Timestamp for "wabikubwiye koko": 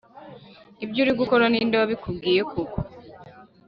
1.77-2.77